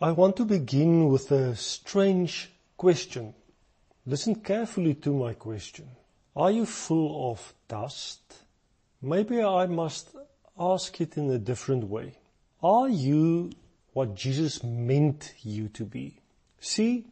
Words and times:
I 0.00 0.10
want 0.10 0.34
to 0.36 0.44
begin 0.44 1.08
with 1.08 1.30
a 1.30 1.54
strange 1.54 2.50
question. 2.76 3.32
Listen 4.04 4.34
carefully 4.34 4.94
to 4.96 5.14
my 5.14 5.34
question. 5.34 5.88
Are 6.34 6.50
you 6.50 6.66
full 6.66 7.30
of 7.30 7.54
dust? 7.68 8.20
Maybe 9.00 9.40
I 9.40 9.66
must 9.66 10.08
ask 10.58 11.00
it 11.00 11.16
in 11.16 11.30
a 11.30 11.38
different 11.38 11.84
way. 11.84 12.18
Are 12.60 12.88
you 12.88 13.52
what 13.92 14.16
Jesus 14.16 14.64
meant 14.64 15.32
you 15.42 15.68
to 15.68 15.84
be? 15.84 16.18
See, 16.58 17.06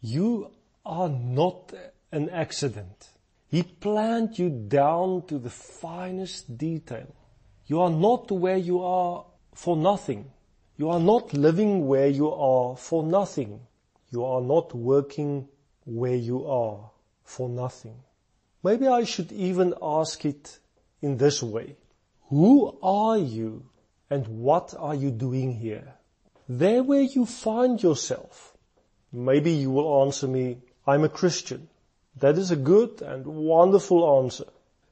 you 0.00 0.52
are 0.86 1.08
not 1.08 1.72
an 2.12 2.30
accident. 2.30 3.08
He 3.48 3.64
planned 3.64 4.38
you 4.38 4.48
down 4.48 5.26
to 5.26 5.38
the 5.40 5.50
finest 5.50 6.56
detail. 6.56 7.12
You 7.66 7.80
are 7.80 7.90
not 7.90 8.30
where 8.30 8.56
you 8.56 8.80
are 8.80 9.24
for 9.54 9.76
nothing. 9.76 10.30
You 10.78 10.90
are 10.90 11.00
not 11.00 11.34
living 11.34 11.88
where 11.88 12.06
you 12.06 12.30
are 12.32 12.76
for 12.76 13.02
nothing. 13.02 13.60
You 14.12 14.24
are 14.24 14.40
not 14.40 14.72
working 14.72 15.48
where 15.84 16.14
you 16.14 16.46
are 16.46 16.90
for 17.24 17.48
nothing. 17.48 17.96
Maybe 18.62 18.86
I 18.86 19.02
should 19.02 19.32
even 19.32 19.74
ask 19.82 20.24
it 20.24 20.60
in 21.02 21.16
this 21.16 21.42
way. 21.42 21.76
Who 22.28 22.78
are 22.80 23.18
you 23.18 23.64
and 24.08 24.28
what 24.28 24.72
are 24.78 24.94
you 24.94 25.10
doing 25.10 25.52
here? 25.52 25.94
There 26.48 26.84
where 26.84 27.02
you 27.02 27.26
find 27.26 27.82
yourself. 27.82 28.56
Maybe 29.12 29.50
you 29.50 29.72
will 29.72 30.04
answer 30.04 30.28
me, 30.28 30.58
I'm 30.86 31.02
a 31.02 31.08
Christian. 31.08 31.68
That 32.18 32.38
is 32.38 32.52
a 32.52 32.56
good 32.56 33.02
and 33.02 33.26
wonderful 33.26 34.22
answer. 34.22 34.46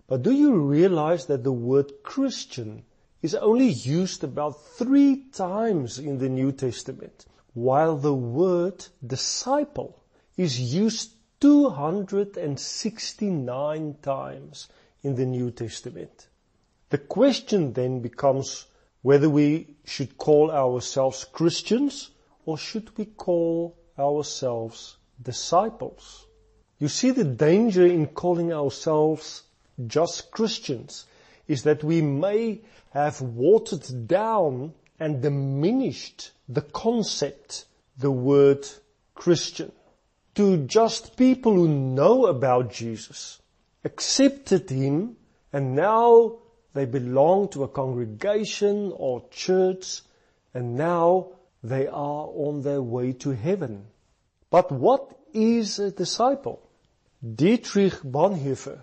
But 0.09 0.23
do 0.23 0.33
you 0.33 0.53
realize 0.53 1.27
that 1.27 1.45
the 1.45 1.53
word 1.53 2.03
Christian 2.03 2.85
is 3.27 3.35
only 3.35 3.71
used 3.71 4.23
about 4.23 4.65
three 4.79 5.25
times 5.33 5.99
in 5.99 6.19
the 6.19 6.29
New 6.29 6.53
Testament, 6.53 7.27
while 7.55 7.97
the 7.97 8.15
word 8.15 8.87
disciple 9.05 10.01
is 10.37 10.61
used 10.61 11.11
269 11.41 13.97
times 14.01 14.69
in 15.03 15.17
the 15.17 15.27
New 15.27 15.51
Testament. 15.51 16.29
The 16.91 16.99
question 16.99 17.73
then 17.73 17.99
becomes 17.99 18.67
whether 19.03 19.29
we 19.29 19.75
should 19.85 20.17
call 20.17 20.53
ourselves 20.53 21.25
Christians 21.25 22.11
or 22.45 22.57
should 22.57 22.97
we 22.97 23.07
call 23.07 23.77
ourselves 23.99 24.99
disciples. 25.21 26.29
You 26.79 26.87
see 26.87 27.11
the 27.11 27.25
danger 27.25 27.85
in 27.85 28.07
calling 28.07 28.53
ourselves 28.53 29.43
just 29.85 30.31
Christians 30.31 31.07
is 31.49 31.63
that 31.63 31.85
we 31.85 32.01
may 32.01 32.61
have 32.91 33.21
watered 33.21 34.07
down 34.07 34.73
and 34.99 35.23
diminished 35.23 36.33
the 36.49 36.63
concept, 36.63 37.67
the 37.99 38.11
word 38.11 38.67
Christian, 39.15 39.73
to 40.35 40.59
just 40.67 41.17
people 41.17 41.55
who 41.55 41.69
know 41.69 42.27
about 42.27 42.73
Jesus, 42.73 43.41
accepted 43.85 44.69
Him, 44.71 45.17
and 45.53 45.75
now 45.75 46.39
they 46.75 46.85
belong 46.85 47.49
to 47.51 47.65
a 47.65 47.69
congregation 47.69 48.93
or 48.97 49.25
church, 49.31 50.03
and 50.53 50.77
now 50.77 51.29
they 51.63 51.87
are 51.87 52.27
on 52.27 52.63
their 52.63 52.83
way 52.83 53.13
to 53.13 53.31
heaven. 53.31 53.87
But 54.51 54.71
what 54.71 55.19
is 55.33 55.79
a 55.79 55.91
disciple? 55.91 56.63
Dietrich 57.23 57.95
Bonhoeffer 58.03 58.83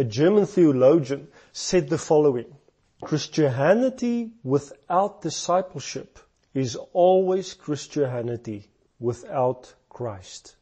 a 0.00 0.04
German 0.04 0.46
theologian, 0.46 1.28
said 1.52 1.88
the 1.88 1.98
following, 1.98 2.54
Christianity 3.02 4.32
without 4.44 5.22
discipleship 5.22 6.18
is 6.54 6.76
always 6.92 7.54
Christianity 7.54 8.68
without 8.98 9.74
Christ. 9.88 10.56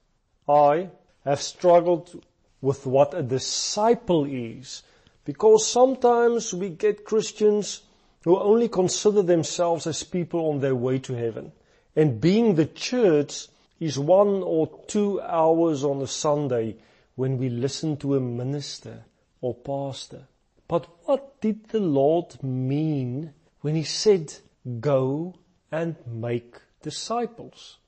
I 0.48 0.90
have 1.24 1.40
struggled 1.40 2.24
with 2.60 2.86
what 2.86 3.14
a 3.14 3.22
disciple 3.22 4.24
is 4.24 4.82
because 5.24 5.66
sometimes 5.66 6.54
we 6.54 6.70
get 6.70 7.04
Christians 7.04 7.82
who 8.24 8.38
only 8.38 8.68
consider 8.68 9.22
themselves 9.22 9.86
as 9.86 10.02
people 10.02 10.48
on 10.48 10.60
their 10.60 10.74
way 10.74 10.98
to 11.00 11.14
heaven. 11.14 11.52
And 11.94 12.20
being 12.20 12.54
the 12.54 12.66
church 12.66 13.48
is 13.80 13.98
one 13.98 14.42
or 14.42 14.68
two 14.86 15.20
hours 15.20 15.84
on 15.84 16.00
a 16.02 16.06
Sunday 16.06 16.76
when 17.14 17.38
we 17.38 17.48
listen 17.48 17.96
to 17.98 18.16
a 18.16 18.20
minister 18.20 19.04
or 19.40 19.54
pastor. 19.54 20.26
But 20.68 20.86
what 21.06 21.40
did 21.40 21.70
the 21.70 21.80
Lord 21.80 22.42
mean 22.42 23.32
when 23.62 23.74
he 23.74 23.84
said, 23.84 24.34
go 24.80 25.34
and 25.72 25.96
make 26.06 26.56
disciples? 26.82 27.78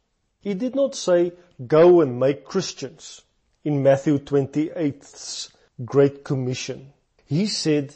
He 0.41 0.55
did 0.55 0.75
not 0.75 0.95
say, 0.95 1.35
go 1.67 2.01
and 2.01 2.19
make 2.19 2.47
Christians 2.47 3.21
in 3.65 3.83
Matthew 3.83 4.19
28's 4.19 5.53
Great 5.85 6.25
Commission. 6.25 6.95
He 7.27 7.47
said, 7.47 7.95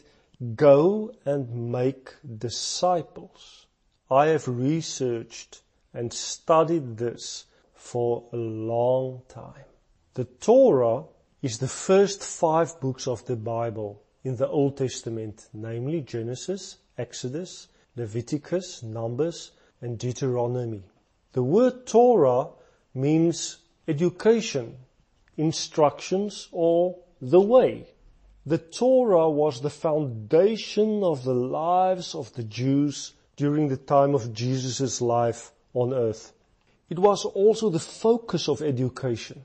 go 0.54 1.12
and 1.24 1.72
make 1.72 2.14
disciples. 2.38 3.66
I 4.10 4.26
have 4.26 4.46
researched 4.46 5.62
and 5.94 6.12
studied 6.12 6.98
this 6.98 7.46
for 7.74 8.24
a 8.34 8.36
long 8.36 9.22
time. 9.28 9.64
The 10.12 10.24
Torah 10.24 11.04
is 11.40 11.58
the 11.58 11.68
first 11.68 12.22
five 12.22 12.78
books 12.80 13.06
of 13.08 13.24
the 13.24 13.36
Bible 13.36 14.03
in 14.24 14.36
the 14.36 14.48
Old 14.48 14.78
Testament, 14.78 15.48
namely 15.52 16.00
Genesis, 16.00 16.78
Exodus, 16.96 17.68
Leviticus, 17.94 18.82
Numbers, 18.82 19.52
and 19.80 19.98
Deuteronomy. 19.98 20.82
The 21.32 21.42
word 21.42 21.86
Torah 21.86 22.48
means 22.94 23.58
education, 23.86 24.76
instructions, 25.36 26.48
or 26.50 26.96
the 27.20 27.40
way. 27.40 27.86
The 28.46 28.58
Torah 28.58 29.30
was 29.30 29.60
the 29.60 29.70
foundation 29.70 31.02
of 31.02 31.24
the 31.24 31.34
lives 31.34 32.14
of 32.14 32.32
the 32.34 32.44
Jews 32.44 33.12
during 33.36 33.68
the 33.68 33.76
time 33.76 34.14
of 34.14 34.32
Jesus' 34.32 35.00
life 35.00 35.52
on 35.74 35.92
earth. 35.92 36.32
It 36.88 36.98
was 36.98 37.24
also 37.24 37.70
the 37.70 37.78
focus 37.78 38.48
of 38.48 38.62
education. 38.62 39.44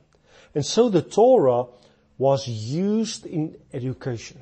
And 0.54 0.66
so 0.66 0.90
the 0.90 1.02
Torah 1.02 1.66
was 2.18 2.48
used 2.48 3.26
in 3.26 3.58
education. 3.74 4.42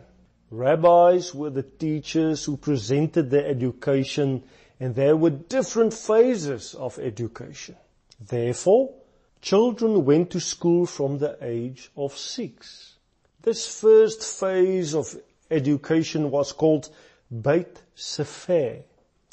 Rabbis 0.49 1.35
were 1.35 1.49
the 1.49 1.63
teachers 1.63 2.45
who 2.45 2.55
presented 2.55 3.29
the 3.29 3.45
education 3.45 4.43
and 4.79 4.95
there 4.95 5.17
were 5.17 5.31
different 5.31 5.93
phases 5.93 6.73
of 6.73 6.97
education. 6.99 7.75
Therefore, 8.19 8.93
children 9.41 10.05
went 10.05 10.31
to 10.31 10.39
school 10.39 10.85
from 10.85 11.17
the 11.17 11.37
age 11.41 11.91
of 11.97 12.17
six. 12.17 12.95
This 13.41 13.67
first 13.67 14.23
phase 14.23 14.95
of 14.95 15.15
education 15.51 16.31
was 16.31 16.53
called 16.53 16.89
Beit 17.29 17.81
Sefer 17.95 18.83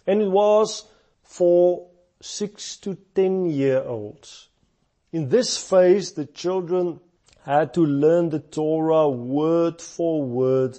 and 0.06 0.20
it 0.20 0.30
was 0.30 0.84
for 1.22 1.86
six 2.20 2.76
to 2.78 2.96
ten 3.14 3.46
year 3.46 3.82
olds. 3.84 4.48
In 5.12 5.28
this 5.28 5.56
phase, 5.56 6.12
the 6.12 6.26
children 6.26 6.98
had 7.44 7.72
to 7.74 7.82
learn 7.82 8.30
the 8.30 8.40
Torah 8.40 9.08
word 9.08 9.80
for 9.80 10.22
word 10.22 10.78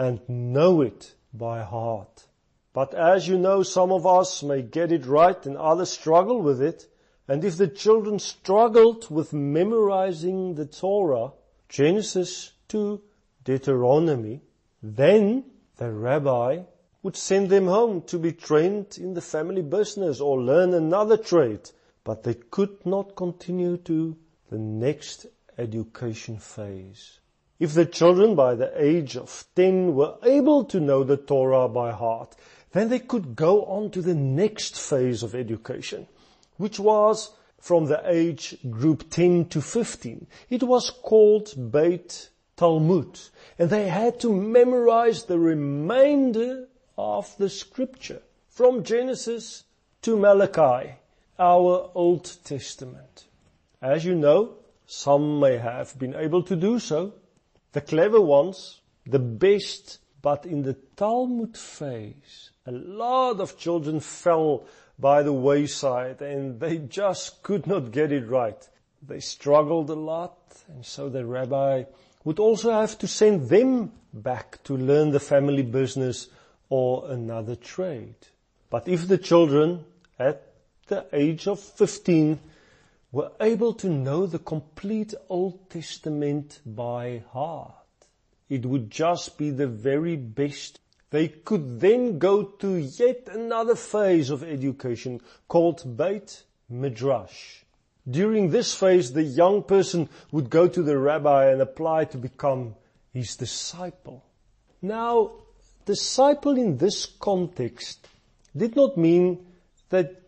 and 0.00 0.26
know 0.30 0.80
it 0.80 1.14
by 1.34 1.62
heart. 1.62 2.26
But 2.72 2.94
as 2.94 3.28
you 3.28 3.36
know, 3.36 3.62
some 3.62 3.92
of 3.92 4.06
us 4.06 4.42
may 4.42 4.62
get 4.62 4.92
it 4.92 5.04
right 5.04 5.44
and 5.44 5.58
others 5.58 5.90
struggle 5.90 6.40
with 6.40 6.62
it. 6.62 6.88
And 7.28 7.44
if 7.44 7.58
the 7.58 7.68
children 7.68 8.18
struggled 8.18 9.10
with 9.10 9.34
memorizing 9.34 10.54
the 10.54 10.64
Torah, 10.64 11.32
Genesis 11.68 12.52
to 12.68 13.02
Deuteronomy, 13.44 14.40
then 14.82 15.44
the 15.76 15.92
rabbi 15.92 16.62
would 17.02 17.16
send 17.16 17.50
them 17.50 17.66
home 17.66 18.00
to 18.04 18.18
be 18.18 18.32
trained 18.32 18.96
in 18.96 19.12
the 19.12 19.20
family 19.20 19.62
business 19.62 20.18
or 20.18 20.40
learn 20.40 20.72
another 20.72 21.18
trade. 21.18 21.70
But 22.04 22.22
they 22.22 22.34
could 22.34 22.86
not 22.86 23.16
continue 23.16 23.76
to 23.76 24.16
the 24.48 24.58
next 24.58 25.26
education 25.58 26.38
phase. 26.38 27.19
If 27.60 27.74
the 27.74 27.84
children 27.84 28.34
by 28.34 28.54
the 28.54 28.72
age 28.74 29.18
of 29.18 29.44
10 29.54 29.94
were 29.94 30.16
able 30.22 30.64
to 30.64 30.80
know 30.80 31.04
the 31.04 31.18
Torah 31.18 31.68
by 31.68 31.92
heart, 31.92 32.34
then 32.72 32.88
they 32.88 33.00
could 33.00 33.36
go 33.36 33.66
on 33.66 33.90
to 33.90 34.00
the 34.00 34.14
next 34.14 34.80
phase 34.80 35.22
of 35.22 35.34
education, 35.34 36.06
which 36.56 36.80
was 36.80 37.30
from 37.58 37.84
the 37.84 38.00
age 38.10 38.56
group 38.70 39.10
10 39.10 39.50
to 39.50 39.60
15. 39.60 40.26
It 40.48 40.62
was 40.62 40.88
called 40.88 41.70
Beit 41.70 42.30
Talmud, 42.56 43.20
and 43.58 43.68
they 43.68 43.88
had 43.88 44.18
to 44.20 44.32
memorize 44.32 45.24
the 45.24 45.38
remainder 45.38 46.66
of 46.96 47.36
the 47.36 47.50
scripture 47.50 48.22
from 48.48 48.84
Genesis 48.84 49.64
to 50.00 50.16
Malachi, 50.16 50.94
our 51.38 51.90
Old 51.94 52.24
Testament. 52.42 53.26
As 53.82 54.04
you 54.04 54.14
know, 54.14 54.54
some 54.86 55.40
may 55.40 55.58
have 55.58 55.98
been 55.98 56.14
able 56.14 56.42
to 56.44 56.56
do 56.56 56.78
so. 56.78 57.12
The 57.72 57.80
clever 57.80 58.20
ones, 58.20 58.80
the 59.06 59.18
best, 59.18 59.98
but 60.22 60.44
in 60.44 60.62
the 60.62 60.74
Talmud 60.96 61.56
phase, 61.56 62.50
a 62.66 62.72
lot 62.72 63.40
of 63.40 63.58
children 63.58 64.00
fell 64.00 64.64
by 64.98 65.22
the 65.22 65.32
wayside 65.32 66.20
and 66.20 66.60
they 66.60 66.78
just 66.78 67.42
could 67.42 67.66
not 67.66 67.92
get 67.92 68.12
it 68.12 68.28
right. 68.28 68.68
They 69.06 69.20
struggled 69.20 69.88
a 69.88 69.94
lot 69.94 70.36
and 70.68 70.84
so 70.84 71.08
the 71.08 71.24
rabbi 71.24 71.84
would 72.24 72.38
also 72.38 72.72
have 72.72 72.98
to 72.98 73.06
send 73.06 73.48
them 73.48 73.92
back 74.12 74.62
to 74.64 74.76
learn 74.76 75.10
the 75.10 75.20
family 75.20 75.62
business 75.62 76.28
or 76.68 77.10
another 77.10 77.56
trade. 77.56 78.14
But 78.68 78.88
if 78.88 79.08
the 79.08 79.18
children 79.18 79.84
at 80.18 80.42
the 80.88 81.06
age 81.12 81.46
of 81.46 81.60
15 81.60 82.38
were 83.12 83.32
able 83.40 83.72
to 83.74 83.88
know 83.88 84.26
the 84.26 84.38
complete 84.38 85.14
Old 85.28 85.68
Testament 85.70 86.60
by 86.64 87.22
heart, 87.32 87.74
it 88.48 88.64
would 88.64 88.90
just 88.90 89.36
be 89.38 89.50
the 89.50 89.66
very 89.66 90.16
best 90.16 90.80
they 91.10 91.26
could 91.26 91.80
then 91.80 92.18
go 92.18 92.42
to 92.42 92.76
yet 92.76 93.28
another 93.32 93.74
phase 93.74 94.30
of 94.30 94.44
education 94.44 95.20
called 95.48 95.96
Beit 95.96 96.44
Midrash. 96.68 97.62
During 98.08 98.50
this 98.50 98.74
phase, 98.74 99.12
the 99.12 99.22
young 99.22 99.64
person 99.64 100.08
would 100.30 100.48
go 100.50 100.68
to 100.68 100.82
the 100.82 100.96
rabbi 100.96 101.50
and 101.50 101.60
apply 101.60 102.04
to 102.06 102.18
become 102.18 102.76
his 103.12 103.36
disciple. 103.36 104.24
Now, 104.80 105.32
disciple 105.84 106.56
in 106.56 106.78
this 106.78 107.06
context 107.06 108.06
did 108.56 108.76
not 108.76 108.96
mean 108.96 109.46
that 109.90 110.19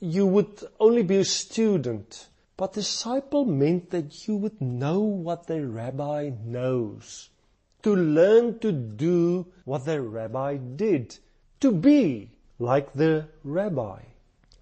you 0.00 0.26
would 0.26 0.64
only 0.78 1.02
be 1.02 1.16
a 1.18 1.24
student, 1.24 2.28
but 2.56 2.72
disciple 2.72 3.44
meant 3.44 3.90
that 3.90 4.26
you 4.26 4.36
would 4.36 4.60
know 4.60 5.00
what 5.00 5.46
the 5.46 5.66
rabbi 5.66 6.30
knows 6.44 7.30
to 7.82 7.96
learn 7.96 8.58
to 8.58 8.72
do 8.72 9.46
what 9.64 9.84
the 9.84 10.00
rabbi 10.00 10.56
did, 10.56 11.18
to 11.60 11.72
be 11.72 12.30
like 12.58 12.92
the 12.92 13.26
rabbi. 13.42 14.00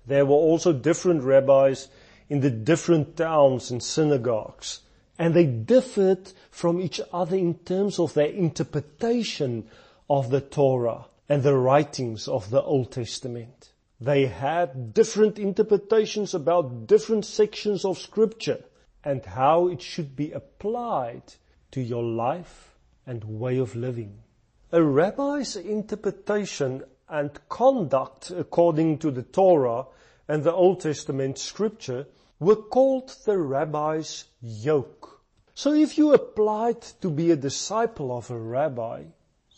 There 0.06 0.24
were 0.24 0.36
also 0.36 0.72
different 0.72 1.22
rabbis 1.24 1.88
in 2.28 2.40
the 2.40 2.50
different 2.50 3.16
towns 3.16 3.70
and 3.70 3.82
synagogues, 3.82 4.80
and 5.18 5.34
they 5.34 5.46
differed 5.46 6.32
from 6.50 6.80
each 6.80 7.00
other 7.12 7.36
in 7.36 7.54
terms 7.54 7.98
of 7.98 8.14
their 8.14 8.30
interpretation 8.30 9.66
of 10.08 10.30
the 10.30 10.40
Torah 10.40 11.06
and 11.28 11.42
the 11.42 11.56
writings 11.56 12.28
of 12.28 12.50
the 12.50 12.62
Old 12.62 12.92
Testament. 12.92 13.72
They 14.00 14.26
had 14.26 14.94
different 14.94 15.40
interpretations 15.40 16.32
about 16.32 16.86
different 16.86 17.24
sections 17.24 17.84
of 17.84 17.98
scripture 17.98 18.64
and 19.02 19.24
how 19.24 19.68
it 19.68 19.82
should 19.82 20.14
be 20.14 20.30
applied 20.30 21.34
to 21.72 21.80
your 21.80 22.04
life 22.04 22.76
and 23.06 23.24
way 23.24 23.58
of 23.58 23.74
living. 23.74 24.22
A 24.70 24.82
rabbi's 24.82 25.56
interpretation 25.56 26.84
and 27.08 27.30
conduct 27.48 28.30
according 28.30 28.98
to 28.98 29.10
the 29.10 29.22
Torah 29.22 29.86
and 30.28 30.44
the 30.44 30.52
Old 30.52 30.80
Testament 30.80 31.38
scripture 31.38 32.06
were 32.38 32.56
called 32.56 33.16
the 33.24 33.36
rabbi's 33.36 34.26
yoke. 34.40 35.22
So 35.54 35.72
if 35.72 35.98
you 35.98 36.14
applied 36.14 36.82
to 37.00 37.10
be 37.10 37.32
a 37.32 37.36
disciple 37.36 38.16
of 38.16 38.30
a 38.30 38.38
rabbi, 38.38 39.06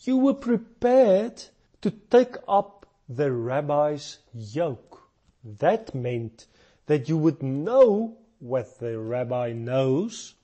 you 0.03 0.17
were 0.17 0.33
prepared 0.33 1.43
to 1.81 1.91
take 1.91 2.37
up 2.47 2.80
the 3.15 3.31
rabbi's 3.31 4.19
yoke. 4.33 5.01
That 5.43 5.93
meant 5.93 6.45
that 6.85 7.09
you 7.09 7.17
would 7.17 7.43
know 7.43 8.17
what 8.39 8.79
the 8.79 8.97
rabbi 8.97 9.53
knows, 9.53 10.35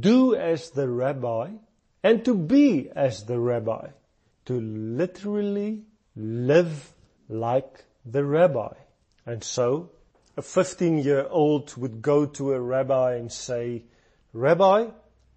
do 0.00 0.34
as 0.34 0.70
the 0.70 0.88
rabbi, 0.88 1.50
and 2.02 2.24
to 2.24 2.34
be 2.34 2.90
as 2.94 3.24
the 3.24 3.38
rabbi, 3.38 3.88
to 4.46 4.60
literally 4.60 5.82
live 6.16 6.92
like 7.28 7.84
the 8.04 8.24
rabbi. 8.24 8.74
And 9.26 9.42
so, 9.42 9.90
a 10.36 10.42
15 10.42 10.98
year 10.98 11.26
old 11.28 11.76
would 11.76 12.02
go 12.02 12.26
to 12.26 12.52
a 12.52 12.60
rabbi 12.60 13.16
and 13.16 13.30
say, 13.30 13.84
Rabbi, 14.32 14.88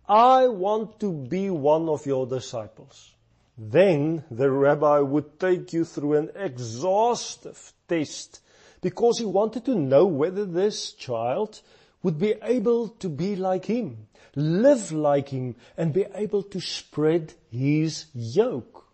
I 0.07 0.47
want 0.47 0.99
to 0.99 1.11
be 1.11 1.49
one 1.49 1.89
of 1.89 2.05
your 2.05 2.27
disciples. 2.27 3.13
Then 3.57 4.23
the 4.31 4.49
rabbi 4.49 4.99
would 4.99 5.39
take 5.39 5.73
you 5.73 5.85
through 5.85 6.13
an 6.13 6.31
exhaustive 6.35 7.73
test 7.87 8.39
because 8.81 9.19
he 9.19 9.25
wanted 9.25 9.65
to 9.65 9.75
know 9.75 10.05
whether 10.05 10.45
this 10.45 10.93
child 10.93 11.61
would 12.01 12.19
be 12.19 12.33
able 12.41 12.89
to 12.89 13.09
be 13.09 13.35
like 13.35 13.65
him, 13.65 14.07
live 14.35 14.91
like 14.91 15.29
him, 15.29 15.55
and 15.77 15.93
be 15.93 16.05
able 16.15 16.43
to 16.43 16.59
spread 16.59 17.33
his 17.51 18.05
yoke. 18.13 18.85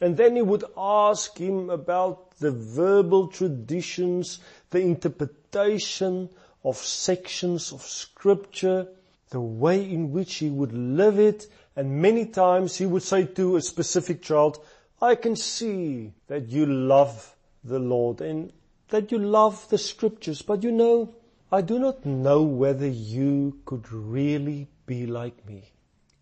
And 0.00 0.16
then 0.16 0.36
he 0.36 0.42
would 0.42 0.64
ask 0.76 1.36
him 1.38 1.70
about 1.70 2.36
the 2.38 2.50
verbal 2.50 3.28
traditions, 3.28 4.38
the 4.70 4.80
interpretation 4.80 6.30
of 6.64 6.76
sections 6.76 7.72
of 7.72 7.82
scripture, 7.82 8.88
the 9.30 9.40
way 9.40 9.82
in 9.82 10.12
which 10.12 10.36
he 10.36 10.48
would 10.48 10.72
live 10.72 11.18
it, 11.18 11.46
and 11.76 12.00
many 12.00 12.24
times 12.24 12.78
he 12.78 12.86
would 12.86 13.02
say 13.02 13.24
to 13.24 13.56
a 13.56 13.60
specific 13.60 14.22
child, 14.22 14.58
I 15.00 15.14
can 15.14 15.36
see 15.36 16.14
that 16.26 16.48
you 16.48 16.64
love 16.64 17.36
the 17.62 17.78
Lord 17.78 18.22
and 18.22 18.52
that 18.88 19.12
you 19.12 19.18
love 19.18 19.68
the 19.68 19.76
scriptures, 19.78 20.40
but 20.40 20.62
you 20.62 20.72
know, 20.72 21.14
I 21.52 21.60
do 21.60 21.78
not 21.78 22.06
know 22.06 22.42
whether 22.42 22.88
you 22.88 23.60
could 23.66 23.92
really 23.92 24.68
be 24.86 25.06
like 25.06 25.46
me. 25.46 25.70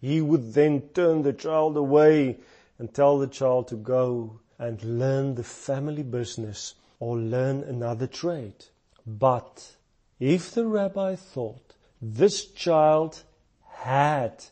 He 0.00 0.20
would 0.20 0.54
then 0.54 0.82
turn 0.92 1.22
the 1.22 1.32
child 1.32 1.76
away 1.76 2.38
and 2.78 2.92
tell 2.92 3.18
the 3.18 3.26
child 3.26 3.68
to 3.68 3.76
go 3.76 4.40
and 4.58 4.82
learn 4.82 5.34
the 5.34 5.44
family 5.44 6.02
business 6.02 6.74
or 6.98 7.16
learn 7.16 7.62
another 7.62 8.06
trade. 8.06 8.66
But 9.06 9.76
if 10.18 10.50
the 10.50 10.66
rabbi 10.66 11.14
thought 11.16 11.74
this 12.02 12.44
child 12.44 13.22
had 13.68 14.44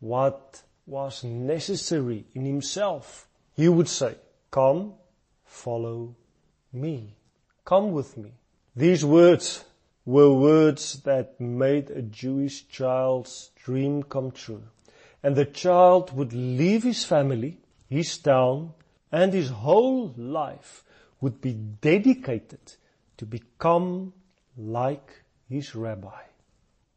what 0.00 0.62
was 0.86 1.24
necessary 1.24 2.24
in 2.34 2.44
himself, 2.44 3.28
he 3.54 3.68
would 3.68 3.88
say, 3.88 4.14
come, 4.50 4.94
follow 5.44 6.14
me. 6.72 7.14
Come 7.64 7.92
with 7.92 8.16
me. 8.16 8.32
These 8.74 9.04
words 9.04 9.64
were 10.04 10.32
words 10.32 11.02
that 11.02 11.40
made 11.40 11.90
a 11.90 12.00
Jewish 12.02 12.66
child's 12.68 13.50
dream 13.56 14.02
come 14.02 14.30
true. 14.30 14.62
And 15.22 15.36
the 15.36 15.44
child 15.44 16.16
would 16.16 16.32
leave 16.32 16.84
his 16.84 17.04
family, 17.04 17.58
his 17.88 18.16
town, 18.16 18.72
and 19.10 19.32
his 19.32 19.50
whole 19.50 20.14
life 20.16 20.84
would 21.20 21.40
be 21.40 21.52
dedicated 21.52 22.74
to 23.16 23.26
become 23.26 24.12
like 24.56 25.24
his 25.48 25.74
rabbi. 25.74 26.22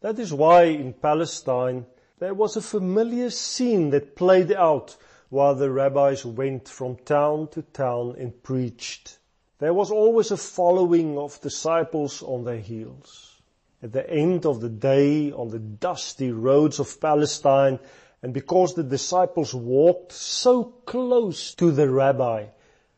That 0.01 0.19
is 0.19 0.33
why 0.33 0.63
in 0.63 0.93
Palestine 0.93 1.85
there 2.21 2.35
was 2.35 2.55
a 2.55 2.61
familiar 2.61 3.31
scene 3.31 3.89
that 3.89 4.15
played 4.15 4.53
out 4.53 4.95
while 5.29 5.55
the 5.55 5.71
rabbis 5.71 6.23
went 6.23 6.69
from 6.69 6.95
town 6.97 7.47
to 7.47 7.63
town 7.63 8.15
and 8.15 8.43
preached. 8.43 9.17
There 9.57 9.73
was 9.73 9.89
always 9.89 10.29
a 10.29 10.37
following 10.37 11.17
of 11.17 11.41
disciples 11.41 12.21
on 12.21 12.43
their 12.43 12.59
heels. 12.59 13.41
At 13.81 13.93
the 13.93 14.07
end 14.07 14.45
of 14.45 14.61
the 14.61 14.69
day, 14.69 15.31
on 15.31 15.49
the 15.49 15.57
dusty 15.57 16.31
roads 16.31 16.79
of 16.79 17.01
Palestine, 17.01 17.79
and 18.21 18.35
because 18.35 18.75
the 18.75 18.83
disciples 18.83 19.55
walked 19.55 20.11
so 20.11 20.63
close 20.85 21.55
to 21.55 21.71
the 21.71 21.89
rabbi, 21.89 22.45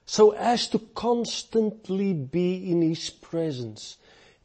so 0.05 0.31
as 0.31 0.67
to 0.67 0.79
constantly 0.79 2.11
be 2.11 2.69
in 2.69 2.81
his 2.81 3.09
presence, 3.09 3.95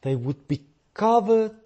they 0.03 0.15
would 0.15 0.47
be 0.47 0.63
covered 0.95 1.59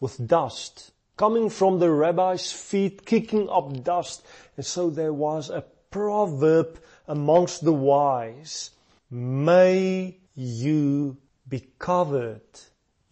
with 0.00 0.26
dust, 0.26 0.92
coming 1.16 1.50
from 1.50 1.78
the 1.78 1.90
rabbi's 1.90 2.52
feet, 2.52 3.04
kicking 3.06 3.48
up 3.48 3.84
dust. 3.84 4.24
And 4.56 4.64
so 4.64 4.90
there 4.90 5.12
was 5.12 5.50
a 5.50 5.64
proverb 5.90 6.78
amongst 7.06 7.64
the 7.64 7.72
wise 7.72 8.70
May 9.14 10.16
you 10.34 11.16
be 11.48 11.68
covered 11.78 12.40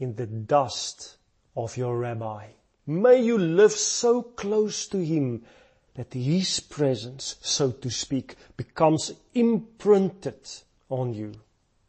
in 0.01 0.17
the 0.17 0.27
dust 0.27 1.17
of 1.57 1.77
your 1.77 1.97
rabbi. 1.97 2.49
May 2.87 3.23
you 3.23 3.39
live 3.39 3.71
so 3.71 4.23
close 4.23 4.89
to 4.89 4.99
him 4.99 5.45
that 5.95 6.13
his 6.13 6.59
presence, 6.59 7.37
so 7.41 7.71
to 7.71 7.89
speak, 7.89 8.35
becomes 8.57 9.13
imprinted 9.33 10.41
on 10.89 11.15
you. 11.15 11.35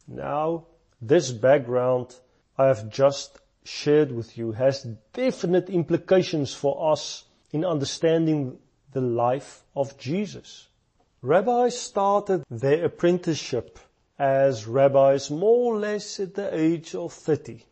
Now, 0.06 0.66
this 1.00 1.32
background 1.32 2.14
I 2.56 2.66
have 2.66 2.88
just 2.88 3.40
shared 3.64 4.12
with 4.12 4.36
you 4.36 4.52
has 4.52 4.86
definite 5.12 5.70
implications 5.70 6.52
for 6.54 6.92
us 6.92 7.24
in 7.52 7.64
understanding 7.64 8.58
the 8.92 9.00
life 9.00 9.64
of 9.74 9.96
Jesus. 9.98 10.68
Rabbis 11.22 11.78
started 11.78 12.44
their 12.50 12.84
apprenticeship 12.84 13.78
as 14.18 14.66
rabbis 14.66 15.30
more 15.30 15.74
or 15.74 15.78
less 15.78 16.20
at 16.20 16.34
the 16.34 16.54
age 16.54 16.94
of 16.94 17.12
30. 17.12 17.64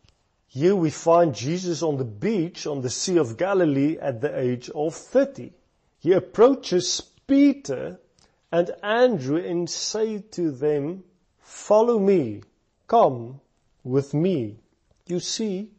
Here 0.49 0.75
we 0.75 0.91
find 0.91 1.35
Jesus 1.35 1.83
on 1.83 1.99
the 1.99 2.05
beach 2.05 2.67
on 2.67 2.81
the 2.81 2.91
Sea 2.91 3.19
of 3.19 3.37
Galilee 3.37 3.99
at 3.99 4.21
the 4.21 4.39
age 4.39 4.71
of 4.71 4.95
30. 4.95 5.53
He 6.01 6.13
approaches 6.13 7.01
Peter 7.27 8.01
and 8.51 8.71
Andrew 8.83 9.39
and 9.39 9.69
say 9.69 10.19
to 10.33 10.51
them, 10.51 11.05
follow 11.39 11.99
me, 11.99 12.43
come, 12.87 13.41
with 13.85 14.13
me. 14.15 14.59
You 15.07 15.21
see, 15.21 15.71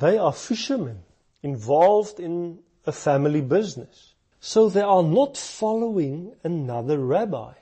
they 0.00 0.18
are 0.18 0.32
fishermen 0.32 1.02
involved 1.42 2.18
in 2.18 2.58
a 2.86 2.92
family 2.92 3.40
business. 3.40 4.14
So 4.40 4.68
they 4.68 4.82
are 4.82 5.02
not 5.02 5.36
following 5.36 6.34
another 6.42 6.98
rabbi. 6.98 7.54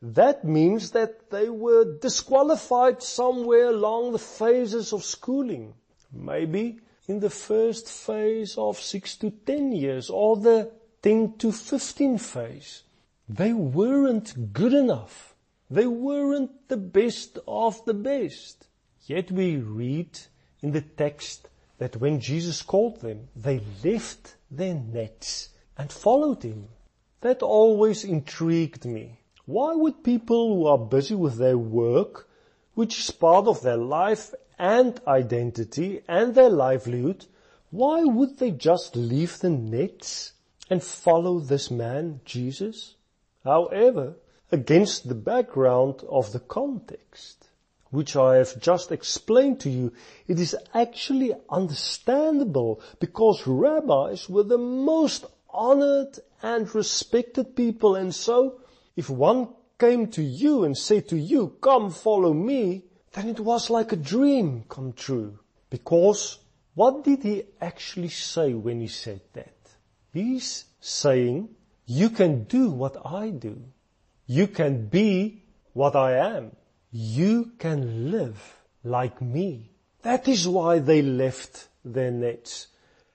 That 0.00 0.44
means 0.44 0.92
that 0.92 1.30
they 1.30 1.48
were 1.48 1.98
disqualified 1.98 3.02
somewhere 3.02 3.66
along 3.66 4.12
the 4.12 4.18
phases 4.18 4.92
of 4.92 5.04
schooling. 5.04 5.74
Maybe 6.12 6.78
in 7.06 7.20
the 7.20 7.30
first 7.30 7.88
phase 7.88 8.56
of 8.56 8.78
6 8.78 9.16
to 9.16 9.30
10 9.30 9.72
years 9.72 10.08
or 10.08 10.36
the 10.36 10.70
10 11.02 11.34
to 11.38 11.52
15 11.52 12.18
phase. 12.18 12.84
They 13.28 13.52
weren't 13.52 14.52
good 14.52 14.72
enough. 14.72 15.34
They 15.68 15.86
weren't 15.86 16.68
the 16.68 16.76
best 16.76 17.38
of 17.46 17.84
the 17.84 17.94
best. 17.94 18.66
Yet 19.06 19.30
we 19.30 19.56
read 19.56 20.18
in 20.62 20.72
the 20.72 20.82
text 20.82 21.48
that 21.80 21.96
when 21.96 22.20
Jesus 22.20 22.60
called 22.60 23.00
them, 23.00 23.28
they 23.34 23.62
left 23.82 24.36
their 24.50 24.74
nets 24.74 25.48
and 25.78 25.90
followed 25.90 26.42
him. 26.42 26.68
That 27.22 27.42
always 27.42 28.04
intrigued 28.04 28.84
me. 28.84 29.20
Why 29.46 29.74
would 29.74 30.04
people 30.04 30.54
who 30.54 30.66
are 30.66 30.76
busy 30.76 31.14
with 31.14 31.38
their 31.38 31.56
work, 31.56 32.28
which 32.74 33.00
is 33.00 33.10
part 33.10 33.46
of 33.46 33.62
their 33.62 33.78
life 33.78 34.34
and 34.58 35.00
identity 35.08 36.02
and 36.06 36.34
their 36.34 36.50
livelihood, 36.50 37.24
why 37.70 38.04
would 38.04 38.38
they 38.38 38.50
just 38.50 38.94
leave 38.94 39.38
the 39.38 39.48
nets 39.48 40.34
and 40.68 40.84
follow 40.84 41.40
this 41.40 41.70
man, 41.70 42.20
Jesus? 42.26 42.96
However, 43.42 44.16
against 44.52 45.08
the 45.08 45.14
background 45.14 46.02
of 46.10 46.32
the 46.32 46.40
context, 46.40 47.39
which 47.90 48.16
I 48.16 48.36
have 48.36 48.60
just 48.60 48.92
explained 48.92 49.60
to 49.60 49.70
you, 49.70 49.92
it 50.28 50.38
is 50.38 50.56
actually 50.74 51.32
understandable 51.48 52.80
because 53.00 53.46
rabbis 53.46 54.28
were 54.28 54.44
the 54.44 54.58
most 54.58 55.24
honored 55.50 56.18
and 56.42 56.72
respected 56.74 57.56
people 57.56 57.96
and 57.96 58.14
so 58.14 58.60
if 58.96 59.10
one 59.10 59.48
came 59.78 60.06
to 60.08 60.22
you 60.22 60.64
and 60.64 60.76
said 60.76 61.08
to 61.08 61.16
you, 61.16 61.56
come 61.60 61.90
follow 61.90 62.32
me, 62.34 62.84
then 63.12 63.28
it 63.28 63.40
was 63.40 63.70
like 63.70 63.92
a 63.92 63.96
dream 63.96 64.64
come 64.68 64.92
true. 64.92 65.38
Because 65.70 66.38
what 66.74 67.02
did 67.04 67.22
he 67.22 67.44
actually 67.60 68.10
say 68.10 68.54
when 68.54 68.80
he 68.80 68.88
said 68.88 69.20
that? 69.32 69.54
He's 70.12 70.64
saying, 70.80 71.48
you 71.86 72.10
can 72.10 72.44
do 72.44 72.70
what 72.70 72.96
I 73.04 73.30
do. 73.30 73.62
You 74.26 74.46
can 74.46 74.86
be 74.86 75.42
what 75.72 75.96
I 75.96 76.36
am. 76.36 76.52
You 76.92 77.52
can 77.58 78.10
live 78.10 78.58
like 78.82 79.22
me. 79.22 79.70
That 80.02 80.26
is 80.26 80.48
why 80.48 80.78
they 80.80 81.02
left 81.02 81.68
their 81.84 82.10
nets. 82.10 82.66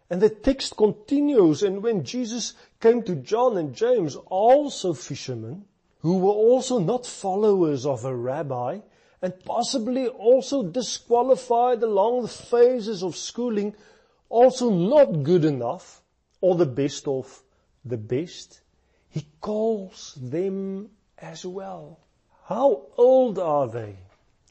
And 0.10 0.22
the 0.22 0.30
text 0.30 0.78
continues, 0.78 1.64
and 1.64 1.82
when 1.82 2.04
Jesus 2.04 2.54
came 2.80 3.04
to 3.04 3.16
John 3.16 3.58
and 3.58 3.76
James, 3.76 4.16
also 4.16 4.94
fishermen, 4.94 5.66
who 6.00 6.20
were 6.20 6.32
also 6.32 6.80
not 6.80 7.06
followers 7.06 7.86
of 7.86 8.06
a 8.06 8.16
rabbi, 8.16 8.80
and 9.22 9.44
possibly 9.44 10.08
also 10.08 10.62
disqualified 10.62 11.82
along 11.82 12.22
the 12.22 12.28
phases 12.28 13.02
of 13.02 13.16
schooling, 13.16 13.76
also 14.30 14.70
not 14.70 15.24
good 15.24 15.44
enough, 15.44 16.02
or 16.40 16.56
the 16.56 16.66
best 16.66 17.08
of 17.08 17.42
the 17.84 17.98
best, 17.98 18.62
he 19.10 19.26
calls 19.42 20.18
them 20.22 20.92
as 21.18 21.46
well. 21.46 22.05
How 22.48 22.84
old 22.96 23.40
are 23.40 23.68
they? 23.68 23.96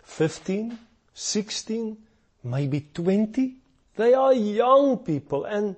15, 0.03 0.77
16, 1.15 1.97
maybe 2.43 2.89
20? 2.93 3.55
They 3.95 4.15
are 4.15 4.35
young 4.35 4.99
people 4.99 5.45
and, 5.45 5.77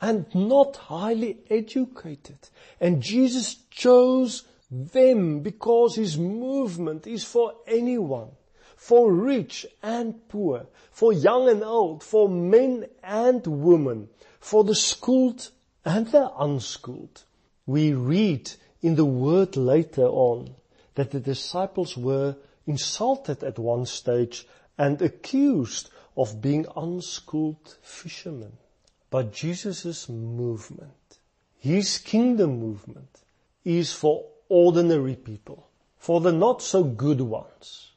and 0.00 0.24
not 0.34 0.76
highly 0.76 1.40
educated. 1.50 2.48
And 2.80 3.02
Jesus 3.02 3.56
chose 3.70 4.44
them 4.70 5.40
because 5.40 5.96
his 5.96 6.16
movement 6.16 7.06
is 7.06 7.24
for 7.24 7.52
anyone, 7.66 8.30
for 8.74 9.12
rich 9.12 9.66
and 9.82 10.26
poor, 10.30 10.66
for 10.90 11.12
young 11.12 11.50
and 11.50 11.62
old, 11.62 12.02
for 12.02 12.26
men 12.26 12.86
and 13.02 13.46
women, 13.46 14.08
for 14.38 14.64
the 14.64 14.74
schooled 14.74 15.50
and 15.84 16.06
the 16.06 16.30
unschooled. 16.38 17.24
We 17.66 17.92
read 17.92 18.50
in 18.80 18.94
the 18.94 19.04
word 19.04 19.58
later 19.58 20.06
on 20.06 20.54
that 20.94 21.10
the 21.10 21.20
disciples 21.20 21.96
were 21.96 22.36
insulted 22.66 23.42
at 23.42 23.58
one 23.58 23.86
stage 23.86 24.46
and 24.76 25.00
accused 25.02 25.90
of 26.16 26.40
being 26.40 26.66
unschooled 26.76 27.76
fishermen. 27.82 28.52
But 29.10 29.32
Jesus' 29.32 30.08
movement, 30.08 31.18
his 31.58 31.98
kingdom 31.98 32.58
movement, 32.58 33.20
is 33.64 33.92
for 33.92 34.24
ordinary 34.48 35.16
people, 35.16 35.68
for 35.98 36.20
the 36.20 36.32
not 36.32 36.62
so 36.62 36.84
good 36.84 37.20
ones. 37.20 37.92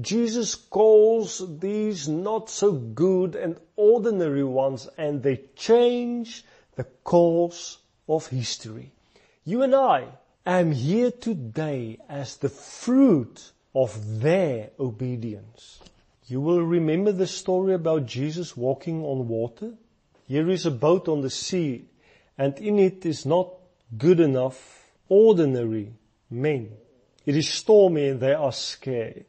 Jesus 0.00 0.54
calls 0.54 1.58
these 1.58 2.06
not 2.06 2.50
so 2.50 2.72
good 2.72 3.34
and 3.34 3.58
ordinary 3.76 4.44
ones 4.44 4.88
and 4.98 5.22
they 5.22 5.40
change 5.54 6.44
the 6.74 6.84
course 6.84 7.78
of 8.08 8.26
history. 8.26 8.92
You 9.44 9.62
and 9.62 9.74
I 9.74 10.08
am 10.46 10.72
here 10.72 11.10
today 11.10 11.98
as 12.08 12.36
the 12.36 12.48
fruit 12.48 13.50
of 13.74 14.20
their 14.20 14.70
obedience. 14.78 15.80
You 16.26 16.40
will 16.40 16.62
remember 16.62 17.12
the 17.12 17.26
story 17.26 17.74
about 17.74 18.06
Jesus 18.06 18.56
walking 18.56 19.04
on 19.04 19.28
water. 19.28 19.74
Here 20.26 20.48
is 20.48 20.64
a 20.64 20.70
boat 20.70 21.08
on 21.08 21.20
the 21.20 21.30
sea 21.30 21.86
and 22.38 22.56
in 22.58 22.78
it 22.78 23.04
is 23.04 23.26
not 23.26 23.52
good 23.96 24.20
enough 24.20 24.90
ordinary 25.08 25.92
men. 26.30 26.70
It 27.24 27.36
is 27.36 27.48
stormy 27.48 28.08
and 28.08 28.20
they 28.20 28.34
are 28.34 28.52
scared. 28.52 29.26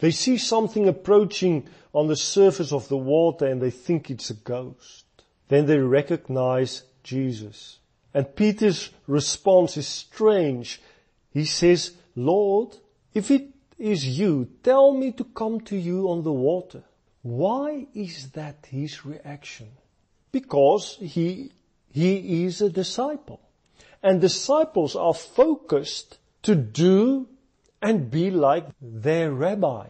They 0.00 0.10
see 0.10 0.38
something 0.38 0.88
approaching 0.88 1.68
on 1.92 2.08
the 2.08 2.16
surface 2.16 2.72
of 2.72 2.88
the 2.88 2.96
water 2.96 3.46
and 3.46 3.60
they 3.60 3.70
think 3.70 4.10
it's 4.10 4.30
a 4.30 4.34
ghost. 4.34 5.04
Then 5.48 5.66
they 5.66 5.78
recognize 5.78 6.82
Jesus. 7.02 7.78
And 8.14 8.34
Peter's 8.36 8.90
response 9.08 9.76
is 9.76 9.88
strange. 9.88 10.80
He 11.32 11.44
says, 11.44 11.92
Lord, 12.14 12.76
if 13.12 13.30
it 13.32 13.48
is 13.76 14.06
you, 14.06 14.48
tell 14.62 14.94
me 14.94 15.10
to 15.12 15.24
come 15.24 15.60
to 15.62 15.76
you 15.76 16.08
on 16.08 16.22
the 16.22 16.32
water. 16.32 16.84
Why 17.22 17.86
is 17.92 18.30
that 18.30 18.66
his 18.70 19.04
reaction? 19.04 19.68
Because 20.30 20.96
he, 21.00 21.50
he 21.90 22.44
is 22.44 22.60
a 22.60 22.70
disciple. 22.70 23.40
And 24.02 24.20
disciples 24.20 24.94
are 24.94 25.14
focused 25.14 26.18
to 26.42 26.54
do 26.54 27.28
and 27.82 28.10
be 28.10 28.30
like 28.30 28.66
their 28.80 29.32
rabbi. 29.32 29.88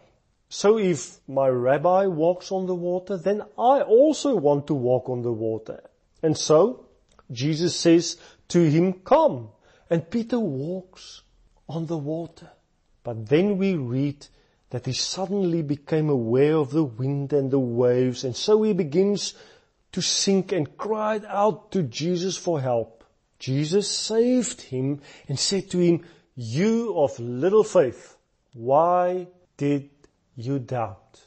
So 0.48 0.78
if 0.78 1.18
my 1.28 1.48
rabbi 1.48 2.06
walks 2.06 2.52
on 2.52 2.66
the 2.66 2.74
water, 2.74 3.16
then 3.16 3.42
I 3.58 3.80
also 3.80 4.36
want 4.36 4.68
to 4.68 4.74
walk 4.74 5.08
on 5.08 5.22
the 5.22 5.32
water. 5.32 5.82
And 6.22 6.38
so 6.38 6.86
Jesus 7.30 7.74
says 7.74 8.16
to 8.48 8.62
him, 8.62 8.92
come. 8.92 9.48
And 9.90 10.10
Peter 10.10 10.38
walks 10.38 11.22
on 11.68 11.86
the 11.86 11.98
water. 11.98 12.50
But 13.02 13.28
then 13.28 13.58
we 13.58 13.74
read 13.74 14.26
that 14.70 14.86
he 14.86 14.92
suddenly 14.92 15.62
became 15.62 16.08
aware 16.08 16.56
of 16.56 16.70
the 16.70 16.84
wind 16.84 17.32
and 17.32 17.50
the 17.50 17.58
waves. 17.58 18.24
And 18.24 18.34
so 18.34 18.62
he 18.62 18.72
begins 18.72 19.34
to 19.92 20.00
sink 20.00 20.52
and 20.52 20.76
cried 20.76 21.24
out 21.26 21.70
to 21.72 21.82
Jesus 21.82 22.36
for 22.36 22.60
help. 22.60 23.04
Jesus 23.38 23.88
saved 23.88 24.62
him 24.62 25.00
and 25.28 25.38
said 25.38 25.70
to 25.70 25.78
him, 25.78 26.04
you 26.34 26.94
of 26.96 27.18
little 27.20 27.62
faith, 27.62 28.16
why 28.54 29.28
did 29.56 29.90
you 30.34 30.58
doubt? 30.58 31.20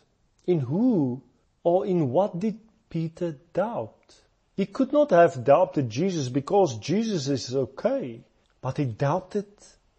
In 0.46 0.60
who 0.60 1.24
or 1.64 1.86
in 1.86 2.10
what 2.10 2.40
did 2.40 2.60
Peter 2.90 3.38
doubt? 3.54 4.16
He 4.58 4.66
could 4.66 4.92
not 4.92 5.12
have 5.12 5.44
doubted 5.44 5.88
Jesus 5.88 6.30
because 6.30 6.80
Jesus 6.80 7.28
is 7.28 7.56
okay, 7.56 8.22
but 8.60 8.78
he 8.78 8.86
doubted 8.86 9.46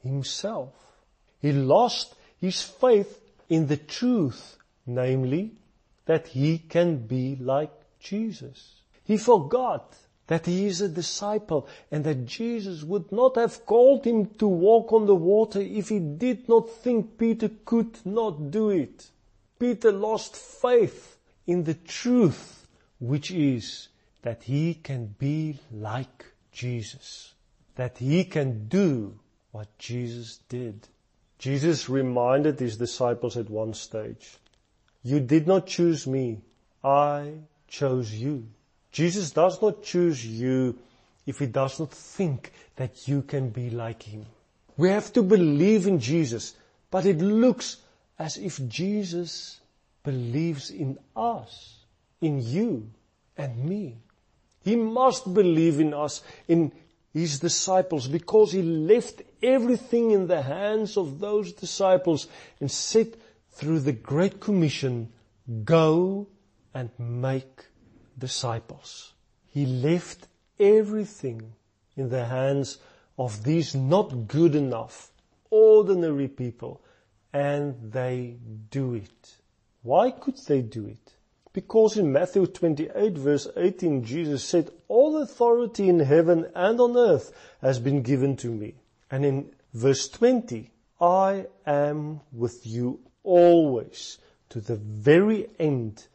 himself. 0.02 0.74
He 1.40 1.52
lost 1.52 2.16
his 2.40 2.60
faith 2.60 3.20
in 3.48 3.68
the 3.68 3.76
truth, 3.76 4.58
namely 4.84 5.52
that 6.06 6.26
he 6.26 6.58
can 6.58 7.06
be 7.06 7.36
like 7.36 7.70
Jesus. 8.00 8.80
He 9.04 9.16
forgot 9.16 9.94
that 10.26 10.46
he 10.46 10.66
is 10.66 10.80
a 10.80 10.88
disciple 10.88 11.68
and 11.92 12.02
that 12.02 12.26
Jesus 12.26 12.82
would 12.82 13.12
not 13.12 13.36
have 13.36 13.64
called 13.64 14.04
him 14.04 14.26
to 14.40 14.48
walk 14.48 14.92
on 14.92 15.06
the 15.06 15.14
water 15.14 15.60
if 15.60 15.88
he 15.90 16.00
did 16.00 16.48
not 16.48 16.68
think 16.68 17.16
Peter 17.16 17.48
could 17.64 18.04
not 18.04 18.50
do 18.50 18.70
it. 18.70 19.08
Peter 19.60 19.92
lost 19.92 20.34
faith 20.34 21.16
in 21.46 21.62
the 21.62 21.74
truth, 21.74 22.66
which 22.98 23.30
is 23.30 23.88
that 24.22 24.42
he 24.42 24.74
can 24.74 25.14
be 25.18 25.58
like 25.72 26.24
Jesus, 26.52 27.34
that 27.76 27.98
he 27.98 28.24
can 28.24 28.68
do 28.68 29.18
what 29.52 29.68
Jesus 29.78 30.40
did. 30.48 30.88
Jesus 31.38 31.88
reminded 31.88 32.58
his 32.58 32.76
disciples 32.76 33.36
at 33.36 33.48
one 33.48 33.74
stage, 33.74 34.38
you 35.02 35.20
did 35.20 35.46
not 35.46 35.66
choose 35.66 36.06
me. 36.06 36.40
I 36.82 37.34
chose 37.68 38.12
you. 38.12 38.48
Jesus 38.90 39.30
does 39.30 39.62
not 39.62 39.82
choose 39.82 40.26
you 40.26 40.78
if 41.26 41.38
he 41.38 41.46
does 41.46 41.78
not 41.78 41.92
think 41.92 42.52
that 42.76 43.06
you 43.06 43.22
can 43.22 43.50
be 43.50 43.70
like 43.70 44.02
him. 44.02 44.26
We 44.76 44.88
have 44.90 45.12
to 45.12 45.22
believe 45.22 45.86
in 45.86 46.00
Jesus, 46.00 46.54
but 46.90 47.06
it 47.06 47.18
looks 47.18 47.76
as 48.18 48.36
if 48.36 48.66
Jesus 48.68 49.60
believes 50.02 50.70
in 50.70 50.98
us, 51.14 51.76
in 52.20 52.40
you 52.42 52.90
and 53.36 53.64
me. 53.64 53.96
He 54.60 54.76
must 54.76 55.32
believe 55.32 55.80
in 55.80 55.94
us, 55.94 56.22
in 56.46 56.72
his 57.12 57.40
disciples, 57.40 58.08
because 58.08 58.52
he 58.52 58.62
left 58.62 59.22
everything 59.42 60.10
in 60.10 60.26
the 60.26 60.42
hands 60.42 60.96
of 60.96 61.20
those 61.20 61.52
disciples 61.52 62.28
and 62.60 62.70
said 62.70 63.16
through 63.52 63.80
the 63.80 63.92
Great 63.92 64.40
Commission, 64.40 65.12
go 65.64 66.26
and 66.74 66.90
make 66.98 67.66
disciples. 68.18 69.14
He 69.48 69.66
left 69.66 70.28
everything 70.60 71.52
in 71.96 72.08
the 72.10 72.26
hands 72.26 72.78
of 73.18 73.42
these 73.42 73.74
not 73.74 74.28
good 74.28 74.54
enough, 74.54 75.10
ordinary 75.50 76.28
people, 76.28 76.80
and 77.32 77.92
they 77.92 78.36
do 78.70 78.94
it. 78.94 79.36
Why 79.82 80.10
could 80.10 80.38
they 80.46 80.62
do 80.62 80.86
it? 80.86 81.14
Because 81.58 81.96
in 81.96 82.12
Matthew 82.12 82.46
28 82.46 83.18
verse 83.18 83.48
18 83.56 84.04
Jesus 84.04 84.44
said, 84.44 84.70
all 84.86 85.20
authority 85.20 85.88
in 85.88 85.98
heaven 85.98 86.46
and 86.54 86.80
on 86.80 86.96
earth 86.96 87.32
has 87.60 87.80
been 87.80 88.02
given 88.02 88.36
to 88.36 88.46
me. 88.46 88.76
And 89.10 89.24
in 89.24 89.50
verse 89.74 90.08
20, 90.08 90.70
I 91.00 91.46
am 91.66 92.20
with 92.30 92.64
you 92.64 93.00
always 93.24 94.18
to 94.50 94.60
the 94.60 94.76
very 94.76 95.48
end 95.58 96.06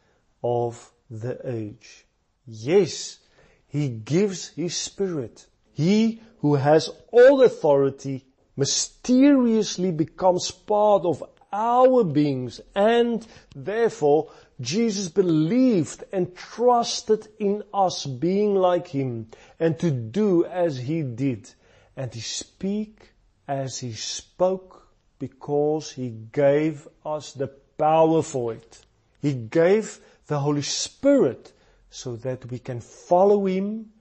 of 0.42 0.94
the 1.10 1.38
age. 1.44 2.06
Yes, 2.48 3.20
he 3.68 3.90
gives 3.90 4.48
His 4.48 4.78
Spirit. 4.78 5.46
He 5.74 6.22
who 6.40 6.56
has 6.56 6.90
all 7.12 7.42
authority 7.42 8.24
mysteriously 8.56 9.92
becomes 9.92 10.52
part 10.52 11.04
of 11.04 11.22
our 11.54 12.04
beings 12.04 12.60
and 12.74 13.26
therefore 13.56 14.32
Jesus 14.60 15.08
believed 15.08 16.04
and 16.12 16.36
trusted 16.36 17.28
in 17.40 17.64
us 17.74 18.06
being 18.06 18.56
like 18.56 18.88
Him 18.88 19.28
and 19.60 19.78
to 19.80 19.92
do 19.92 20.46
as 20.46 20.78
He 20.78 21.04
did 21.04 21.50
and 21.96 22.12
to 22.12 22.22
speak 22.22 23.12
as 23.48 23.80
He 23.80 23.94
spoke 23.94 24.88
because 25.20 25.92
He 25.92 26.10
gave 26.10 26.88
us 27.06 27.34
the 27.34 27.48
power 27.78 28.24
for 28.24 28.54
it. 28.54 28.82
He 29.22 29.34
gave 29.34 30.00
the 30.28 30.40
Holy 30.40 30.64
Spirit 30.64 31.52
so 31.90 32.16
that 32.18 32.50
we 32.50 32.58
can 32.58 32.82
follow 32.82 33.46
Him 33.46 33.92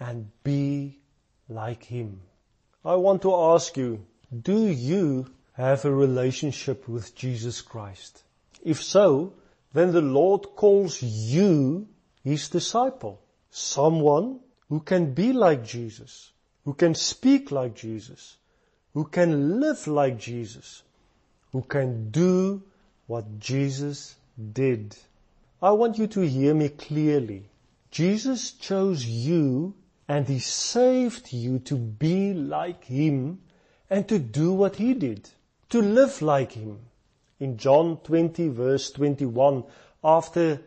and 0.00 0.30
be 0.42 0.98
like 1.48 1.84
Him. 1.84 2.20
I 2.84 2.96
want 2.96 3.22
to 3.22 3.34
ask 3.34 3.76
you, 3.76 4.04
do 4.42 4.66
you 4.66 5.26
have 5.56 5.84
a 5.84 5.90
relationship 5.90 6.88
with 6.88 7.14
Jesus 7.14 7.62
Christ? 7.62 8.22
If 8.62 8.82
so, 8.82 9.32
then 9.72 9.92
the 9.92 10.00
Lord 10.00 10.42
calls 10.54 11.02
you 11.02 11.88
His 12.24 12.48
disciple. 12.48 13.20
Someone 13.50 14.40
who 14.68 14.80
can 14.80 15.14
be 15.14 15.32
like 15.32 15.64
Jesus, 15.64 16.32
who 16.64 16.74
can 16.74 16.94
speak 16.94 17.50
like 17.50 17.74
Jesus, 17.74 18.36
who 18.92 19.04
can 19.04 19.60
live 19.60 19.86
like 19.86 20.18
Jesus, 20.18 20.82
who 21.52 21.62
can 21.62 22.10
do 22.10 22.62
what 23.06 23.38
Jesus 23.38 24.16
did. 24.52 24.96
I 25.62 25.70
want 25.70 25.98
you 25.98 26.06
to 26.08 26.20
hear 26.20 26.54
me 26.54 26.68
clearly. 26.68 27.44
Jesus 27.90 28.50
chose 28.50 29.06
you 29.06 29.74
and 30.08 30.26
He 30.26 30.38
saved 30.38 31.32
you 31.32 31.60
to 31.60 31.76
be 31.76 32.34
like 32.34 32.84
Him 32.84 33.40
and 33.88 34.06
to 34.08 34.18
do 34.18 34.52
what 34.52 34.76
He 34.76 34.92
did, 34.94 35.28
to 35.70 35.82
live 35.82 36.22
like 36.22 36.52
Him. 36.52 36.80
In 37.38 37.56
John 37.56 37.98
20 37.98 38.48
verse 38.48 38.90
21, 38.92 39.64
after 40.02 40.62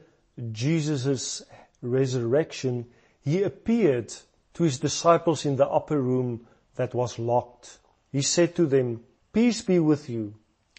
Jesus' 0.51 1.41
resurrection, 1.81 2.85
He 3.21 3.43
appeared 3.43 4.13
to 4.53 4.63
His 4.63 4.79
disciples 4.79 5.45
in 5.45 5.55
the 5.55 5.67
upper 5.67 6.01
room 6.01 6.47
that 6.75 6.93
was 6.93 7.19
locked. 7.19 7.79
He 8.11 8.21
said 8.21 8.55
to 8.55 8.65
them, 8.65 9.03
peace 9.33 9.61
be 9.61 9.79
with 9.79 10.09
you. 10.09 10.35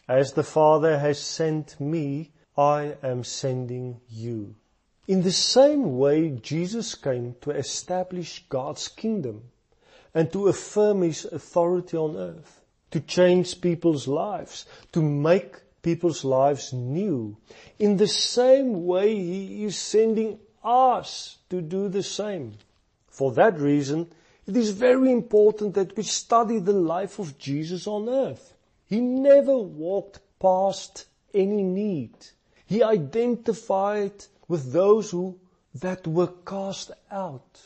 As 0.09 0.33
the 0.33 0.43
Father 0.43 0.99
has 0.99 1.21
sent 1.21 1.81
me, 1.81 2.33
I 2.57 2.97
am 3.03 3.23
sending 3.23 4.01
you. 4.09 4.57
In 5.07 5.23
the 5.23 5.33
same 5.33 5.99
way, 5.99 6.31
Jesus 6.31 6.95
came 6.95 7.37
to 7.41 7.51
establish 7.51 8.45
God's 8.49 8.89
kingdom 8.89 9.51
and 10.15 10.33
to 10.33 10.49
affirm 10.49 11.03
His 11.03 11.25
authority 11.25 11.97
on 11.97 12.17
earth, 12.17 12.60
to 12.91 13.01
change 13.01 13.61
people's 13.61 14.09
lives, 14.09 14.67
to 14.93 15.03
make 15.03 15.57
people's 15.83 16.25
lives 16.25 16.73
new. 16.73 17.37
In 17.79 17.97
the 17.97 18.09
same 18.09 18.85
way, 18.85 19.15
He 19.15 19.65
is 19.65 19.79
sending 19.79 20.39
us 20.63 21.39
to 21.49 21.63
do 21.63 21.89
the 21.89 22.03
same. 22.03 22.55
For 23.09 23.33
that 23.33 23.59
reason, 23.59 24.11
it 24.47 24.57
is 24.57 24.71
very 24.71 25.13
important 25.13 25.75
that 25.75 25.97
we 25.97 26.03
study 26.03 26.59
the 26.59 26.73
life 26.73 27.19
of 27.19 27.39
Jesus 27.39 27.87
on 27.87 28.09
earth. 28.09 28.55
He 28.87 29.01
never 29.01 29.57
walked 29.57 30.21
past 30.41 31.07
any 31.33 31.63
need. 31.63 32.15
He 32.67 32.83
identified 32.83 34.25
with 34.49 34.73
those 34.73 35.11
who, 35.11 35.39
that 35.75 36.07
were 36.07 36.33
cast 36.45 36.91
out 37.11 37.61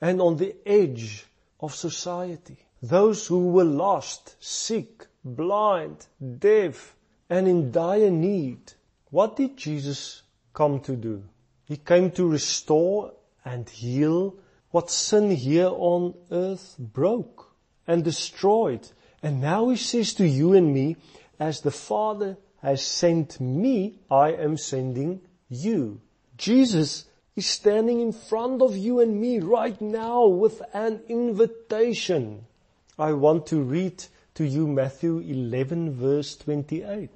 and 0.00 0.20
on 0.20 0.36
the 0.36 0.56
edge 0.66 1.24
of 1.60 1.74
society. 1.74 2.58
Those 2.84 3.26
who 3.26 3.48
were 3.48 3.64
lost, 3.64 4.36
sick, 4.40 5.06
blind, 5.24 6.06
deaf, 6.38 6.94
and 7.30 7.48
in 7.48 7.70
dire 7.72 8.10
need. 8.10 8.74
What 9.08 9.36
did 9.36 9.56
Jesus 9.56 10.20
come 10.52 10.80
to 10.80 10.94
do? 10.94 11.24
He 11.64 11.78
came 11.78 12.10
to 12.10 12.28
restore 12.28 13.14
and 13.42 13.66
heal 13.70 14.36
what 14.70 14.90
sin 14.90 15.30
here 15.30 15.70
on 15.70 16.12
earth 16.30 16.76
broke 16.78 17.54
and 17.86 18.04
destroyed. 18.04 18.86
And 19.22 19.40
now 19.40 19.70
he 19.70 19.76
says 19.76 20.12
to 20.14 20.28
you 20.28 20.52
and 20.52 20.74
me, 20.74 20.96
as 21.40 21.62
the 21.62 21.70
Father 21.70 22.36
has 22.60 22.84
sent 22.84 23.40
me, 23.40 24.00
I 24.10 24.32
am 24.32 24.58
sending 24.58 25.22
you. 25.48 26.02
Jesus 26.36 27.06
is 27.34 27.46
standing 27.46 28.02
in 28.02 28.12
front 28.12 28.60
of 28.60 28.76
you 28.76 29.00
and 29.00 29.18
me 29.18 29.38
right 29.38 29.80
now 29.80 30.26
with 30.26 30.60
an 30.74 31.00
invitation. 31.08 32.44
I 32.98 33.12
want 33.12 33.46
to 33.48 33.60
read 33.60 34.04
to 34.34 34.44
you 34.44 34.68
Matthew 34.68 35.18
11 35.18 35.94
verse 35.94 36.36
28. 36.36 37.10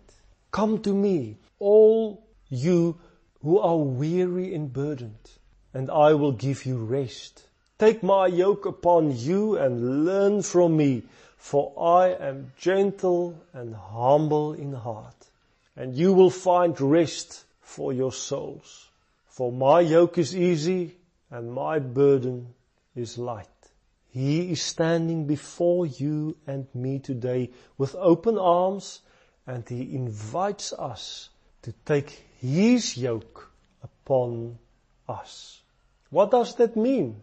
Come 0.51 0.83
to 0.83 0.93
me, 0.93 1.37
all 1.61 2.27
you 2.49 2.99
who 3.43 3.59
are 3.61 3.77
weary 3.77 4.55
and 4.55 4.73
burdened, 4.73 5.31
and 5.73 5.89
I 5.91 6.15
will 6.15 6.33
give 6.33 6.67
you 6.67 6.79
rest. 6.79 7.45
Take 7.79 8.03
my 8.03 8.27
yoke 8.27 8.67
upon 8.67 9.17
you 9.17 9.57
and 9.57 10.05
learn 10.05 10.43
from 10.43 10.77
me, 10.77 11.05
for 11.37 11.73
I 11.79 12.09
am 12.09 12.53
gentle 12.59 13.39
and 13.53 13.77
humble 13.77 14.55
in 14.55 14.73
heart, 14.73 15.27
and 15.77 15.95
you 15.95 16.13
will 16.13 16.31
find 16.31 16.81
rest 16.81 17.45
for 17.61 17.93
your 17.93 18.13
souls. 18.13 18.89
For 19.29 19.53
my 19.53 19.81
yoke 19.81 20.19
is 20.19 20.35
easy 20.35 20.97
and 21.31 21.53
my 21.53 21.79
burden 21.79 22.55
is 22.97 23.17
light. 23.17 23.47
He 24.19 24.51
is 24.51 24.63
standing 24.63 25.29
before 25.29 25.87
you 25.87 26.37
and 26.45 26.67
me 26.75 26.99
today 26.99 27.53
with 27.77 27.95
open 27.95 28.37
arms 28.37 29.03
and 29.47 29.63
he 29.69 29.95
invites 29.95 30.73
us 30.73 31.31
to 31.63 31.73
take 31.87 32.11
his 32.41 32.97
yoke 32.97 33.53
upon 33.81 34.59
us. 35.09 35.63
What 36.11 36.33
does 36.33 36.57
that 36.57 36.75
mean? 36.75 37.23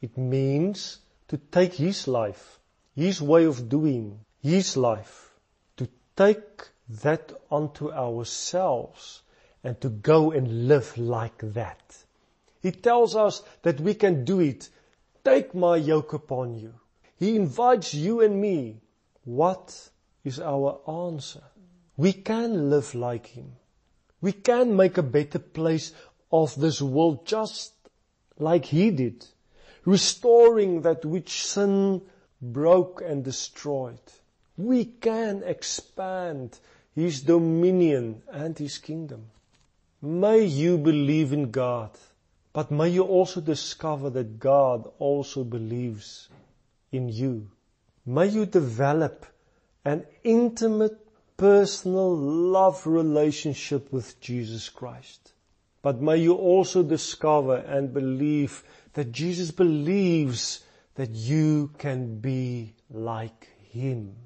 It 0.00 0.16
means 0.16 1.00
to 1.26 1.36
take 1.36 1.74
his 1.74 2.06
life, 2.06 2.60
his 2.94 3.20
way 3.20 3.46
of 3.46 3.68
doing, 3.68 4.20
his 4.40 4.76
life, 4.76 5.34
to 5.78 5.88
take 6.16 6.62
that 7.02 7.32
onto 7.50 7.90
ourselves 7.90 9.22
and 9.64 9.80
to 9.80 9.88
go 9.88 10.30
and 10.30 10.68
live 10.68 10.96
like 10.96 11.38
that. 11.38 12.04
He 12.62 12.70
tells 12.70 13.16
us 13.16 13.42
that 13.62 13.80
we 13.80 13.94
can 13.94 14.24
do 14.24 14.38
it. 14.38 14.68
Take 15.26 15.54
my 15.54 15.76
yoke 15.76 16.12
upon 16.12 16.54
you. 16.56 16.72
He 17.18 17.34
invites 17.34 17.94
you 17.94 18.20
and 18.20 18.40
me. 18.40 18.80
What 19.24 19.90
is 20.22 20.38
our 20.38 20.80
answer? 20.86 21.42
We 21.96 22.12
can 22.12 22.70
live 22.70 22.94
like 22.94 23.26
him. 23.26 23.52
We 24.20 24.32
can 24.32 24.76
make 24.76 24.98
a 24.98 25.02
better 25.18 25.40
place 25.40 25.92
of 26.30 26.54
this 26.60 26.80
world 26.80 27.26
just 27.26 27.72
like 28.38 28.66
he 28.66 28.90
did 28.90 29.26
restoring 29.86 30.82
that 30.82 31.04
which 31.04 31.46
sin 31.46 32.02
broke 32.42 33.00
and 33.00 33.24
destroyed. 33.24 34.00
We 34.58 34.84
can 34.84 35.42
expand 35.44 36.58
His 36.94 37.22
dominion 37.22 38.22
and 38.30 38.58
His 38.58 38.76
kingdom. 38.78 39.26
May 40.02 40.44
you 40.44 40.76
believe 40.76 41.32
in 41.32 41.50
God, 41.50 41.90
but 42.56 42.70
may 42.70 42.88
you 42.88 43.02
also 43.02 43.42
discover 43.42 44.08
that 44.08 44.38
God 44.38 44.90
also 44.98 45.44
believes 45.44 46.30
in 46.90 47.10
you. 47.10 47.50
May 48.06 48.28
you 48.28 48.46
develop 48.46 49.26
an 49.84 50.06
intimate 50.24 50.96
personal 51.36 52.16
love 52.16 52.86
relationship 52.86 53.92
with 53.92 54.18
Jesus 54.22 54.70
Christ. 54.70 55.34
But 55.82 56.00
may 56.00 56.16
you 56.16 56.32
also 56.32 56.82
discover 56.82 57.56
and 57.56 57.92
believe 57.92 58.64
that 58.94 59.12
Jesus 59.12 59.50
believes 59.50 60.64
that 60.94 61.10
you 61.10 61.72
can 61.76 62.20
be 62.20 62.72
like 62.88 63.50
Him. 63.68 64.16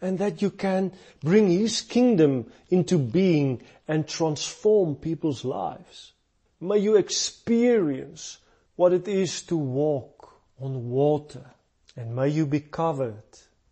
And 0.00 0.18
that 0.18 0.40
you 0.40 0.48
can 0.48 0.92
bring 1.20 1.50
His 1.50 1.82
kingdom 1.82 2.50
into 2.70 2.96
being 2.96 3.60
and 3.86 4.08
transform 4.08 4.96
people's 4.96 5.44
lives. 5.44 6.14
May 6.60 6.78
you 6.78 6.96
experience 6.96 8.38
what 8.76 8.92
it 8.92 9.08
is 9.08 9.42
to 9.42 9.56
walk 9.56 10.32
on 10.60 10.90
water. 10.90 11.50
And 11.96 12.14
may 12.14 12.28
you 12.28 12.46
be 12.46 12.60
covered 12.60 13.22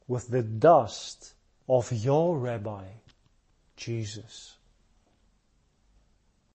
with 0.09 0.29
the 0.29 0.43
dust 0.43 1.35
of 1.69 1.93
your 1.93 2.39
Rabbi, 2.39 2.85
Jesus. 3.77 4.57